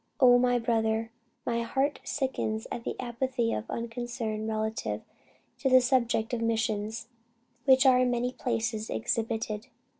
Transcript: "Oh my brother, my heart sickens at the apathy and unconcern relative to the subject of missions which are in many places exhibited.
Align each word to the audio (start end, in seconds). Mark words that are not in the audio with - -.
"Oh 0.19 0.39
my 0.39 0.57
brother, 0.57 1.11
my 1.45 1.61
heart 1.61 1.99
sickens 2.03 2.65
at 2.71 2.83
the 2.85 2.99
apathy 2.99 3.51
and 3.51 3.69
unconcern 3.69 4.47
relative 4.47 5.03
to 5.59 5.69
the 5.69 5.79
subject 5.79 6.33
of 6.33 6.41
missions 6.41 7.05
which 7.65 7.85
are 7.85 7.99
in 7.99 8.09
many 8.09 8.33
places 8.33 8.89
exhibited. 8.89 9.67